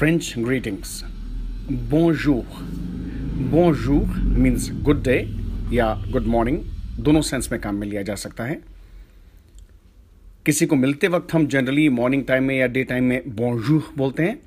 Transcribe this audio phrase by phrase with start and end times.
[0.00, 0.90] French greetings.
[1.90, 2.44] Bonjour.
[3.54, 4.06] Bonjour
[4.42, 5.18] means good day
[5.72, 6.56] या good morning.
[7.00, 8.54] दोनों sense में काम में लिया जा सकता है।
[10.46, 14.22] किसी को मिलते वक्त हम जनरली मॉर्निंग टाइम में या डे टाइम में बोंजूर बोलते
[14.22, 14.38] हैं,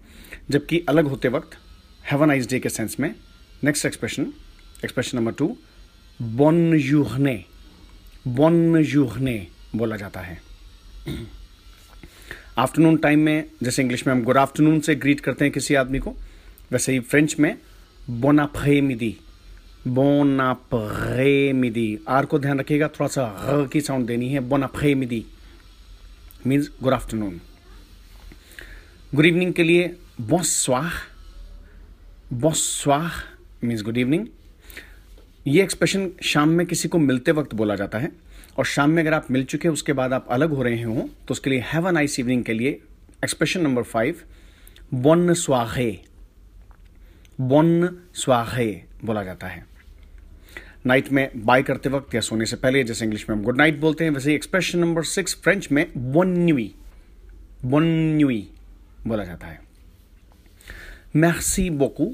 [0.49, 1.57] जबकि अलग होते वक्त
[2.11, 3.15] हैव नाइस डे के सेंस में।
[3.63, 4.23] Next expression
[4.85, 5.57] expression number two
[6.21, 7.45] bone यूहने
[8.27, 10.41] बोन यूहने बोला जाता है।
[12.57, 15.99] आफ्टरनून टाइम में, जैसे इंग्लिश में हम गुड आफ्टरनून से ग्रीट करते हैं किसी आदमी
[15.99, 16.15] को,
[16.71, 17.55] वैसे ही फ्रेंच में
[18.09, 19.15] बोनाफ्रे मिदी
[19.87, 25.25] बोनाफ्रे मिदी आर को ध्यान रखिएगा थोड़ा सा ह की साउंड देनी है बोनाफ्रे मिदी
[26.47, 27.41] means good afternoon
[29.15, 30.91] good evening के लिए बॉस्वाह
[32.33, 33.09] बॉस्वाह
[33.63, 34.27] मीन्स गुड इवनिंग
[35.47, 38.11] ये एक्सप्रेशन शाम में किसी को मिलते वक्त बोला जाता है।
[38.57, 41.31] और शाम में अगर आप मिल चुके उसके बाद आप अलग हो रहे हो तो
[41.31, 42.69] उसके लिए हैव अ नाइस इवनिंग के लिए
[43.23, 44.21] एक्सप्रेशन नंबर फाइव
[44.93, 45.91] बोन स्वाहे
[47.41, 48.71] बोन स्वाहे
[49.05, 49.65] बोला जाता है।
[50.85, 53.79] नाइट में बाय करते वक्त या सोने से पहले, जैसे इंग्लिश में हम गुड नाइट
[53.79, 56.73] बोलते हैं, वैसे ही एक्सप्रेशन नंबर सिक्स फ्रेंच में बोन्युई
[57.65, 58.49] बोन्युई
[59.07, 59.59] बोला जाता है।
[61.15, 62.13] मैसी बोकू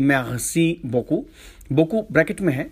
[0.00, 1.24] मैसी बोकू
[1.72, 2.70] बोकू ब्रैकेट में है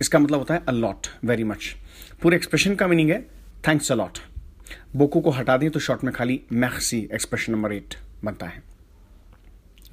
[0.00, 1.74] इसका मतलब होता है अलॉट वेरी मच
[2.22, 3.20] पूरे एक्सप्रेशन का मीनिंग है
[3.68, 4.18] थैंक्स अलॉट
[4.96, 8.62] बोको को हटा दें तो शॉर्ट में खाली मैक्सी एक्सप्रेशन नंबर एट बनता है.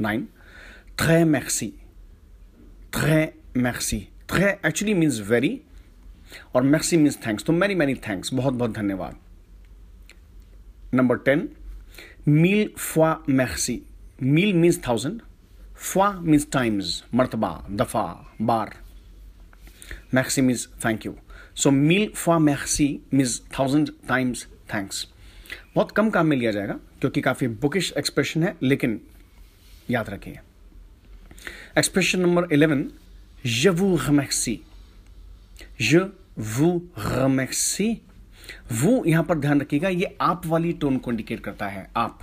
[0.01, 0.27] नाइन
[0.99, 1.67] थ्रे मैक्सी
[2.95, 3.99] थ्रे मैक्सी
[4.31, 5.59] थ्रे एक्चुअली मीन्स वेरी
[6.55, 9.17] और मैक्सी मीन्स थैंक्स तो मैनी मैनी थैंक्स बहुत बहुत धन्यवाद.
[10.93, 11.49] नंबर टेन
[12.27, 13.81] मील फ्वा मैक्सी
[14.23, 15.21] मील मीन्स थाउज़ेंड
[15.75, 18.05] फ्वा मीन्स टाइम्स मरतबा, दफ़ा,
[18.41, 18.73] बार.
[20.13, 21.15] मैक्सी मीन्स थैंक यू
[21.55, 25.07] सो मील फॉर मैक्सी मीन्स थाउज़ेंड टाइम्स थैंक्स
[25.75, 28.99] बहुत कम काम में लिया जाएगा, क्योंकि काफ़ी बुकिश एक्सप्रेशन है, लेकिन
[29.91, 30.39] याद रखिए।
[31.77, 32.89] Expression number eleven
[33.45, 34.57] je vous remercie.
[35.81, 35.99] Je
[36.49, 37.95] vous remercie.
[38.73, 42.19] वो यहाँ पर ध्यान रखिएगा, ये आप वाली टोन को इंडिकेट करता है, आप।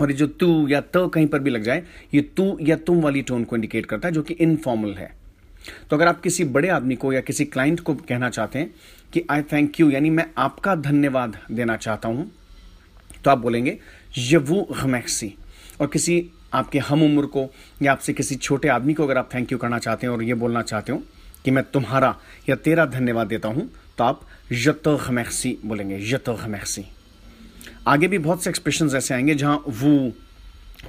[0.00, 1.82] और ये जो तू या त कहीं पर भी लग जाए,
[2.14, 5.19] ये तू या तुम वाली टोन को इंडिकेट करता है, जो कि इनफॉर्मल है।
[5.90, 8.74] तो अगर आप किसी बड़े आदमी को या किसी क्लाइंट को कहना चाहते हैं
[9.12, 12.32] कि आई थैंक यू यानी मैं आपका धन्यवाद देना चाहता हूँ
[13.24, 13.78] तो आप बोलेंगे,
[14.18, 15.34] यवू हमैक्सी
[15.80, 19.52] और किसी आपके हम उम्र को या आपसे किसी छोटे आदमी को अगर आप थैंक
[19.52, 21.02] यू करना चाहते हैं और ये बोलना चाहते हो
[21.44, 22.16] कि मैं तुम्हारा
[22.48, 24.20] या तेरा धन्यवाद देता हूँ तो आप
[24.52, 26.84] यत हमैक्सी बोलेंगे, यत हमैक्सी
[27.88, 30.12] आगे भी बहुत से एक्सप्रेशन ऐसे आएँगे जहाँ वो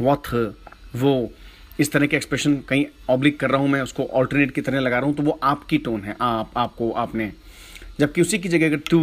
[0.02, 0.56] वथ
[0.96, 1.34] वो
[1.81, 4.97] इस तरह के एक्सप्रेशन कहीं ऑब्लिक कर रहा हूँ मैं, उसको ऑल्टरनेट की तरह लगा
[4.97, 7.31] रहा हूँ तो वो आपकी टोन है, आप, आपको, आपने।
[8.00, 9.00] जबकि उसी की जगह अगर तू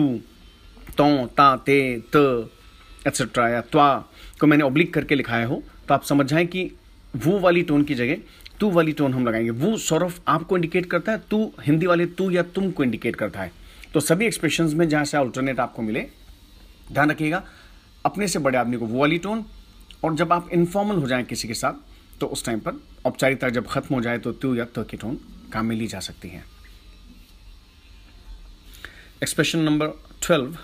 [0.98, 2.50] तो ता, ते, त
[3.06, 3.88] एक्सेट्रा या त्वा
[4.40, 6.70] को मैंने ऑब्लिक करके लिखाया हो तो आप समझ जाए कि
[7.16, 8.16] वो वाली टोन की जगह,
[8.60, 12.30] तू वाली टोन हम लगाएँगे। वो सौरफ आपको इंडिकेट करता है, तू हिंदी वाले तू
[12.30, 13.52] या तुम को इंडिकेट करता है।
[13.94, 16.06] तो सभी एक्सप्रेशन में जहाँ से अल्टरनेट आपको मिले,
[16.92, 17.42] ध्यान रखिएगा,
[18.06, 19.44] अपने से बड़े आदमी को वो वाली टोन
[20.04, 21.87] और जब आप इनफॉर्मल हो जाए किसी के साथ
[22.20, 25.18] तो उस टाइम पर औपचारिकता जब खत्म हो जाए तो तू या तो की टोन
[25.52, 26.44] काम में ली जा सकती है।
[29.22, 29.86] एक्सप्रेशन नंबर
[30.22, 30.56] ट्वेल्व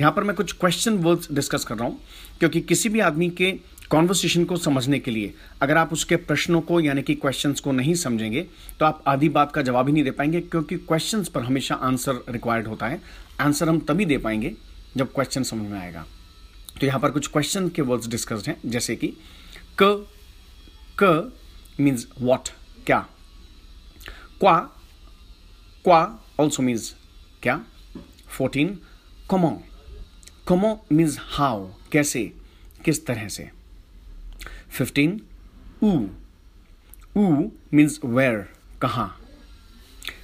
[0.00, 2.00] यहाँ पर मैं कुछ क्वेश्चन वर्ड्स डिस्कस कर रहा हूँ,
[2.38, 3.50] क्योंकि किसी भी आदमी के
[3.90, 7.94] कॉन्वर्सेशन को समझने के लिए अगर आप उसके प्रश्नों को यानी कि क्वेश्चंस को नहीं
[7.96, 8.42] समझेंगे
[8.80, 12.24] तो आप आधी बात का जवाब ही नहीं दे पाएँगे, क्योंकि क्वेश्चंस पर हमेशा आंसर
[12.28, 13.00] रिक्वायर्ड होता है।
[13.40, 14.54] आंसर हम तभी दे पाएँगे
[14.96, 16.04] जब क्वेश्चन समझ में आएगा।
[16.80, 19.16] तो यहाँ पर कुछ क्वेश्चन के वर्ड्स डिस्कस्ड हैं, जैसे कि
[19.82, 20.06] क
[21.02, 21.32] क
[21.80, 22.48] मीन्स वॉट
[22.86, 22.98] क्या?
[24.40, 24.58] क्वा
[25.84, 26.94] क्वा ऑल्सो मीन्स
[27.42, 27.64] क्या?
[28.28, 28.78] फोर्टीन
[29.30, 29.62] कमो।
[30.48, 32.32] कमो मीन्स हाउ कैसे?
[32.84, 33.50] किस तरह से?
[34.70, 35.20] फिफ्टीन
[35.82, 36.06] ऊ।
[37.16, 38.52] ऊ मीन्स वेयर
[38.82, 39.20] कहाँ?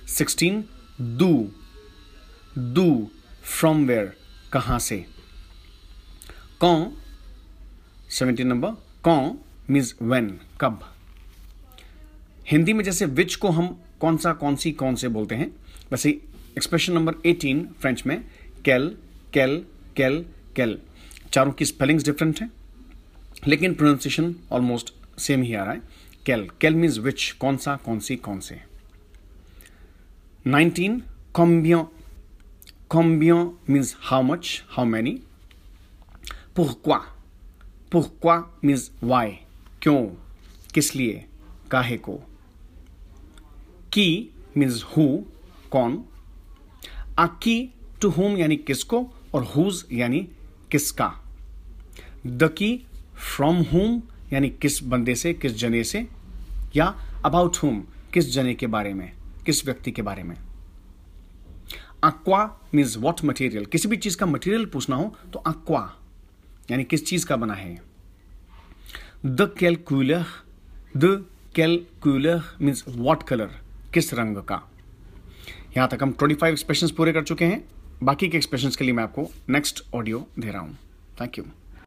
[0.08, 0.64] सिक्सटीन
[1.00, 1.52] दू।
[2.58, 3.10] दू
[3.42, 4.16] फ्रॉम वेयर
[4.52, 5.06] कहाँ से?
[6.60, 6.96] कौन
[8.10, 8.70] सेवेंटीन नंबर
[9.04, 9.38] कौन
[9.70, 10.28] मीन्स वेन
[10.60, 10.80] कब।
[12.50, 15.50] हिंदी में जैसे विच को हम कौन सा, कौन सी, कौन से बोलते हैं,
[15.90, 16.10] वैसे
[16.56, 18.24] एक्सप्रेशन नंबर 18 फ्रेंच में
[18.64, 18.96] कैल
[19.32, 19.64] कैल
[19.96, 20.24] कैल
[20.56, 20.78] कैल
[21.32, 22.50] चारों की स्पेलिंग्स डिफरेंट हैं,
[23.48, 25.82] लेकिन प्रोनाउंसिएशन ऑलमोस्ट सेम ही आ रहा है।
[26.26, 28.60] कैल कैल मीन्स विच कौन सा, कौन सी, कौन से।
[30.46, 31.02] नाइनटीन
[31.34, 31.82] कॉम्बियो
[32.90, 33.36] कॉम्बियो
[33.70, 35.12] means how much how many
[36.56, 36.96] पुहक्वा
[37.92, 39.38] पुहक्वा मीन्स वाई
[39.82, 40.06] क्यों?
[40.74, 41.26] किस लिए?
[41.70, 42.14] काहे को?
[43.92, 45.24] की मीन्स हु
[45.70, 46.04] कौन?
[47.18, 49.10] आकी टू होम यानी किसको?
[49.34, 50.28] और हुज यानी
[50.70, 51.14] किसका?
[52.26, 52.86] द की
[53.36, 56.08] फ्रॉम होम यानी किस बंदे से, किस जने से?
[56.76, 56.86] या
[57.24, 57.84] अबाउट होम
[58.14, 59.12] किस जने के बारे में?
[59.46, 60.36] किस व्यक्ति के बारे में?
[62.04, 65.96] अक्वा मीन्स वॉट मटेरियल किसी भी चीज़ का मटेरियल पूछना हो तो अक्वा
[66.70, 67.89] यानी किस चीज़ का बना है?
[69.26, 70.24] द कैलकुलर
[70.96, 73.50] द कैलकुलर मीन्स वॉट कलर
[73.94, 74.60] किस रंग का?
[75.76, 77.62] यहाँ तक हम 25 एक्सप्रेशन पूरे कर चुके हैं।
[78.02, 80.76] बाकी के एक्सप्रेशन के लिए मैं आपको नेक्स्ट ऑडियो दे रहा हूँ।
[81.20, 81.44] Thank you